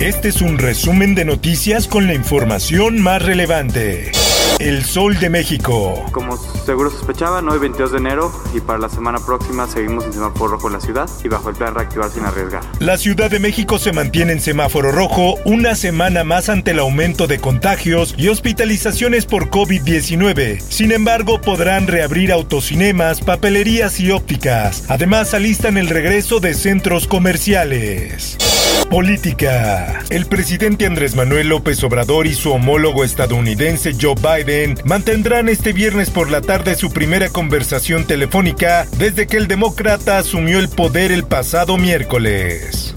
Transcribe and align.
Este 0.00 0.30
es 0.30 0.40
un 0.40 0.56
resumen 0.56 1.14
de 1.14 1.26
noticias 1.26 1.86
con 1.86 2.06
la 2.06 2.14
información 2.14 3.02
más 3.02 3.20
relevante. 3.20 4.10
El 4.58 4.82
Sol 4.82 5.18
de 5.18 5.28
México. 5.28 6.06
Como 6.10 6.38
seguro 6.38 6.90
sospechaban, 6.90 7.46
hoy 7.50 7.58
22 7.58 7.92
de 7.92 7.98
enero 7.98 8.32
y 8.54 8.60
para 8.60 8.78
la 8.78 8.88
semana 8.88 9.18
próxima 9.18 9.66
seguimos 9.66 10.06
en 10.06 10.14
semáforo 10.14 10.52
rojo 10.52 10.68
en 10.68 10.72
la 10.72 10.80
ciudad 10.80 11.10
y 11.22 11.28
bajo 11.28 11.50
el 11.50 11.56
plan 11.56 11.74
reactivar 11.74 12.10
sin 12.10 12.24
arriesgar. 12.24 12.62
La 12.78 12.96
Ciudad 12.96 13.30
de 13.30 13.40
México 13.40 13.78
se 13.78 13.92
mantiene 13.92 14.32
en 14.32 14.40
semáforo 14.40 14.90
rojo 14.90 15.34
una 15.44 15.74
semana 15.74 16.24
más 16.24 16.48
ante 16.48 16.70
el 16.70 16.78
aumento 16.78 17.26
de 17.26 17.38
contagios 17.38 18.14
y 18.16 18.28
hospitalizaciones 18.28 19.26
por 19.26 19.50
COVID-19. 19.50 20.60
Sin 20.60 20.92
embargo, 20.92 21.42
podrán 21.42 21.86
reabrir 21.86 22.32
autocinemas, 22.32 23.20
papelerías 23.20 24.00
y 24.00 24.12
ópticas. 24.12 24.84
Además, 24.88 25.34
alistan 25.34 25.76
el 25.76 25.88
regreso 25.90 26.40
de 26.40 26.54
centros 26.54 27.06
comerciales. 27.06 28.38
Política. 28.88 29.89
El 30.10 30.26
presidente 30.26 30.86
Andrés 30.86 31.14
Manuel 31.14 31.48
López 31.48 31.82
Obrador 31.84 32.26
y 32.26 32.34
su 32.34 32.52
homólogo 32.52 33.04
estadounidense 33.04 33.94
Joe 34.00 34.14
Biden 34.14 34.78
mantendrán 34.84 35.48
este 35.48 35.72
viernes 35.72 36.10
por 36.10 36.30
la 36.30 36.40
tarde 36.40 36.74
su 36.74 36.92
primera 36.92 37.28
conversación 37.28 38.06
telefónica 38.06 38.86
desde 38.98 39.26
que 39.26 39.36
el 39.36 39.48
demócrata 39.48 40.18
asumió 40.18 40.58
el 40.58 40.68
poder 40.68 41.12
el 41.12 41.24
pasado 41.24 41.76
miércoles. 41.76 42.94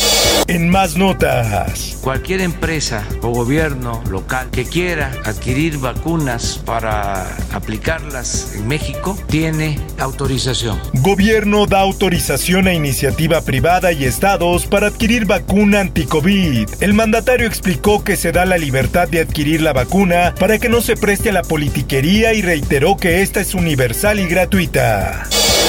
En 0.48 0.70
más 0.70 0.98
notas. 0.98 1.98
Cualquier 2.02 2.42
empresa 2.42 3.08
o 3.22 3.30
gobierno 3.30 4.04
local 4.10 4.50
que 4.52 4.66
quiera 4.66 5.12
adquirir 5.24 5.78
vacunas 5.78 6.62
para 6.66 7.38
aplicarlas 7.54 8.54
en 8.56 8.68
México 8.68 9.18
tiene 9.28 9.80
autorización. 10.00 10.80
Gobierno 10.96 11.66
da 11.66 11.80
autorización 11.80 12.68
a 12.68 12.74
iniciativa 12.74 13.42
privada 13.42 13.92
y 13.94 14.04
estados 14.06 14.66
para 14.66 14.88
adquirir 14.88 15.26
vacuna 15.26 15.80
anti-COVID. 15.80 16.70
El 16.82 16.94
mandatario 16.94 17.48
explicó 17.48 18.04
que 18.04 18.18
se 18.18 18.32
da 18.32 18.46
la 18.46 18.58
libertad 18.58 19.08
de 19.08 19.22
adquirir 19.22 19.62
la 19.62 19.74
vacuna 19.74 20.36
para 20.40 20.60
que 20.60 20.70
no 20.70 20.82
se 20.82 20.98
preste 20.98 21.30
a 21.30 21.34
la 21.34 21.44
politiquería 21.44 22.34
y 22.34 22.42
reiteró 22.42 22.98
que 22.98 23.22
esta 23.22 23.40
es 23.40 23.56
universal 23.56 24.20
y 24.20 24.28
gratuita. 24.28 25.24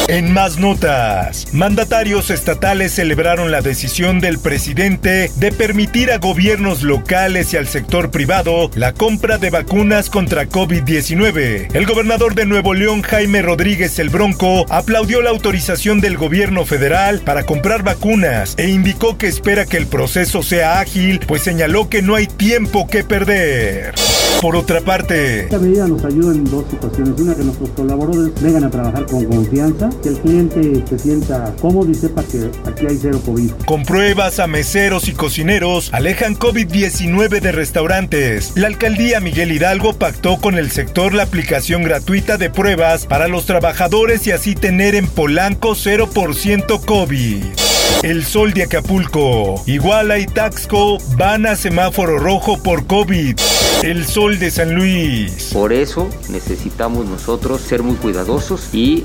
En 0.07 0.31
más 0.33 0.59
notas, 0.59 1.47
mandatarios 1.55 2.29
estatales 2.29 2.93
celebraron 2.93 3.51
la 3.51 3.63
decisión 3.63 4.21
del 4.21 4.39
presidente 4.39 5.31
de 5.37 5.51
permitir 5.51 6.13
a 6.13 6.19
gobiernos 6.19 6.83
locales 6.83 7.55
y 7.55 7.57
al 7.57 7.67
sector 7.67 8.11
privado 8.11 8.71
la 8.75 8.93
compra 8.93 9.39
de 9.39 9.49
vacunas 9.49 10.11
contra 10.11 10.47
COVID-19. 10.47 11.75
El 11.75 11.87
gobernador 11.87 12.35
de 12.35 12.45
Nuevo 12.45 12.75
León, 12.75 13.01
Jaime 13.01 13.41
Rodríguez 13.41 13.99
el 13.99 14.11
Bronco, 14.11 14.67
aplaudió 14.69 15.23
la 15.23 15.31
autorización 15.31 16.03
del 16.03 16.19
gobierno 16.19 16.67
federal 16.67 17.21
para 17.21 17.45
comprar 17.45 17.83
vacunas 17.83 18.55
e 18.59 18.69
indicó 18.69 19.17
que 19.17 19.27
espera 19.27 19.65
que 19.65 19.79
el 19.79 19.87
proceso 19.87 20.43
sea 20.43 20.81
ágil, 20.81 21.21
pues 21.27 21.41
señaló 21.41 21.89
que 21.89 22.03
no 22.03 22.15
hay 22.15 22.27
tiempo 22.27 22.87
que 22.87 23.05
perder. 23.05 23.95
Por 24.41 24.57
otra 24.57 24.81
parte, 24.81 25.45
esta 25.45 25.59
medida 25.59 25.89
nos 25.89 26.05
ayuda 26.05 26.33
en 26.33 26.45
dos 26.45 26.65
situaciones. 26.71 27.19
Una, 27.19 27.35
que 27.35 27.45
nuestros 27.45 27.71
colaboradores 27.71 28.43
vengan 28.43 28.65
a 28.65 28.71
trabajar 28.71 29.07
con 29.07 29.25
confianza, 29.25 29.89
que 30.03 30.11
el 30.11 30.19
cliente 30.19 30.85
se 30.87 30.99
sienta 30.99 31.55
cómodo 31.61 31.91
y 31.91 31.95
sepa 31.95 32.23
que 32.25 32.51
aquí 32.69 32.87
hay 32.87 32.99
cero 33.01 33.21
COVID. 33.25 33.51
Con 33.67 33.85
pruebas 33.85 34.41
a 34.41 34.47
meseros 34.47 35.09
y 35.09 35.13
cocineros, 35.13 35.89
alejan 35.93 36.37
COVID-19 36.39 37.41
de 37.41 37.53
restaurantes. 37.53 38.53
La 38.57 38.67
alcaldía 38.67 39.21
Miguel 39.21 39.53
Hidalgo 39.53 39.95
pactó 39.95 40.39
con 40.39 40.59
el 40.59 40.71
sector 40.71 41.15
la 41.15 41.23
aplicación 41.23 41.83
gratuita 41.83 42.37
de 42.37 42.51
pruebas 42.51 43.07
para 43.07 43.29
los 43.29 43.47
trabajadores 43.47 44.27
y 44.27 44.33
así 44.33 44.55
tener 44.55 44.95
en 44.95 45.07
Polanco 45.07 45.71
0% 45.71 46.85
COVID. 46.85 47.64
El 48.03 48.25
Sol 48.25 48.53
de 48.53 48.65
Acapulco, 48.65 49.63
Iguala 49.67 50.19
y 50.19 50.27
Taxco 50.27 50.99
van 51.17 51.47
a 51.47 51.57
semáforo 51.57 52.19
rojo 52.19 52.63
por 52.63 52.87
COVID. 52.87 53.35
El 53.83 54.07
Sol 54.07 54.39
de 54.39 54.51
San 54.51 54.75
Luis. 54.75 55.51
Por 55.53 55.73
eso 55.73 56.09
necesitamos 56.31 57.07
nosotros 57.07 57.61
ser 57.61 57.83
muy 57.83 57.97
cuidadosos 57.97 58.69
y, 58.73 59.05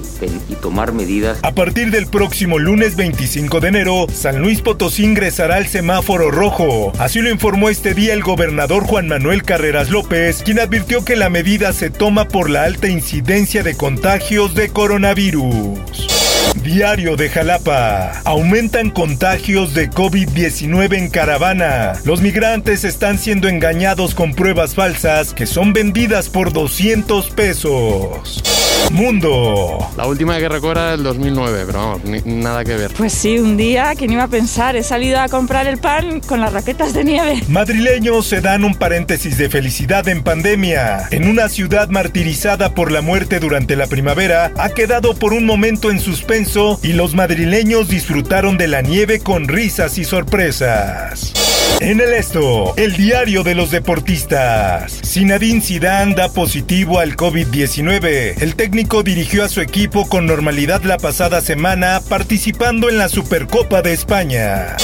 y, 0.49 0.55
tomar 0.55 0.93
medidas. 0.93 1.39
A 1.43 1.53
partir 1.53 1.91
del 1.91 2.07
próximo 2.07 2.59
lunes 2.59 2.95
25 2.95 3.59
de 3.59 3.67
enero, 3.67 4.07
San 4.13 4.41
Luis 4.41 4.61
Potosí 4.61 5.03
ingresará 5.03 5.55
al 5.55 5.67
semáforo 5.67 6.31
rojo. 6.31 6.93
Así 6.99 7.19
lo 7.19 7.29
informó 7.29 7.69
este 7.69 7.93
día 7.93 8.13
el 8.13 8.23
gobernador 8.23 8.85
Juan 8.85 9.07
Manuel 9.07 9.43
Carreras 9.43 9.89
López, 9.89 10.43
quien 10.43 10.59
advirtió 10.59 11.03
que 11.03 11.15
la 11.15 11.29
medida 11.29 11.73
se 11.73 11.89
toma 11.89 12.27
por 12.27 12.49
la 12.49 12.63
alta 12.63 12.87
incidencia 12.87 13.63
de 13.63 13.75
contagios 13.75 14.55
de 14.55 14.69
coronavirus. 14.69 16.18
Diario 16.63 17.15
de 17.15 17.29
Jalapa. 17.29 18.21
Aumentan 18.25 18.89
contagios 18.89 19.73
de 19.73 19.89
COVID-19 19.89 20.97
en 20.97 21.09
caravana. 21.09 21.93
Los 22.03 22.21
migrantes 22.21 22.83
están 22.83 23.17
siendo 23.17 23.47
engañados 23.47 24.13
con 24.13 24.33
pruebas 24.33 24.75
falsas 24.75 25.33
que 25.33 25.45
son 25.45 25.73
vendidas 25.73 26.29
por 26.29 26.53
200 26.53 27.29
pesos. 27.31 28.58
Mundo. 28.91 29.77
La 29.97 30.07
última 30.07 30.37
que 30.39 30.49
recuerdo 30.49 30.81
era 30.81 30.91
del 30.91 31.03
2009, 31.03 31.63
pero 31.65 31.79
vamos, 31.79 32.03
ni, 32.03 32.21
nada 32.21 32.63
que 32.63 32.75
ver. 32.75 32.91
Pues 32.93 33.13
sí, 33.13 33.37
un 33.39 33.55
día, 33.57 33.93
¿quién 33.95 34.11
iba 34.11 34.23
a 34.23 34.27
pensar? 34.27 34.75
He 34.75 34.83
salido 34.83 35.19
a 35.19 35.27
comprar 35.27 35.67
el 35.67 35.77
pan 35.77 36.21
con 36.21 36.41
las 36.41 36.53
raquetas 36.53 36.93
de 36.93 37.03
nieve. 37.03 37.43
Madrileños 37.47 38.25
se 38.25 38.41
dan 38.41 38.63
un 38.63 38.75
paréntesis 38.75 39.37
de 39.37 39.49
felicidad 39.49 40.07
en 40.07 40.23
pandemia. 40.23 41.07
En 41.11 41.27
una 41.27 41.49
ciudad 41.49 41.89
martirizada 41.89 42.73
por 42.73 42.91
la 42.91 43.01
muerte 43.01 43.39
durante 43.39 43.75
la 43.75 43.87
primavera, 43.87 44.51
ha 44.57 44.69
quedado 44.69 45.13
por 45.13 45.33
un 45.33 45.45
momento 45.45 45.91
en 45.91 45.99
suspenso 45.99 46.79
y 46.81 46.93
los 46.93 47.15
madrileños 47.15 47.89
disfrutaron 47.89 48.57
de 48.57 48.67
la 48.67 48.81
nieve 48.81 49.19
con 49.19 49.47
risas 49.47 49.97
y 49.97 50.03
sorpresas. 50.03 51.48
En 51.81 52.01
el 52.01 52.13
esto, 52.13 52.73
el 52.75 52.95
diario 52.97 53.43
de 53.43 53.55
los 53.55 53.71
deportistas. 53.71 54.99
Zinedine 55.05 55.61
Zidane 55.61 56.13
da 56.13 56.29
positivo 56.29 56.99
al 56.99 57.15
COVID-19. 57.15 58.41
El 58.41 58.55
técnico 58.55 59.01
dirigió 59.01 59.45
a 59.45 59.49
su 59.49 59.61
equipo 59.61 60.07
con 60.09 60.25
normalidad 60.25 60.83
la 60.83 60.97
pasada 60.97 61.39
semana 61.41 62.01
participando 62.09 62.89
en 62.89 62.97
la 62.97 63.07
Supercopa 63.07 63.81
de 63.81 63.93
España. 63.93 64.75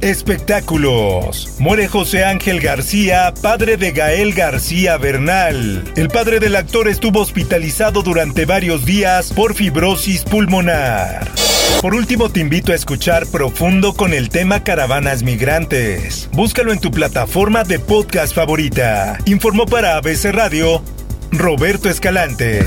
Espectáculos. 0.00 1.56
Muere 1.58 1.88
José 1.88 2.24
Ángel 2.24 2.60
García, 2.60 3.34
padre 3.42 3.76
de 3.76 3.92
Gael 3.92 4.32
García 4.32 4.96
Bernal. 4.96 5.84
El 5.96 6.08
padre 6.08 6.40
del 6.40 6.56
actor 6.56 6.88
estuvo 6.88 7.20
hospitalizado 7.20 8.02
durante 8.02 8.44
varios 8.44 8.84
días 8.84 9.32
por 9.32 9.54
fibrosis 9.54 10.22
pulmonar. 10.22 11.43
Por 11.80 11.94
último, 11.94 12.28
te 12.30 12.40
invito 12.40 12.72
a 12.72 12.74
escuchar 12.74 13.26
Profundo 13.26 13.92
con 13.94 14.12
el 14.14 14.30
tema 14.30 14.64
Caravanas 14.64 15.22
Migrantes. 15.22 16.28
Búscalo 16.32 16.72
en 16.72 16.80
tu 16.80 16.90
plataforma 16.90 17.62
de 17.64 17.78
podcast 17.78 18.34
favorita. 18.34 19.18
Informó 19.26 19.66
para 19.66 19.96
ABC 19.96 20.32
Radio 20.32 20.82
Roberto 21.30 21.90
Escalante. 21.90 22.66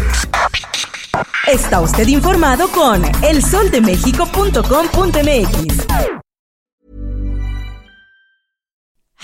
Está 1.47 1.81
usted 1.81 2.07
informado 2.07 2.67
con 2.69 3.03
elsoldemexico.com.mx. 3.23 6.16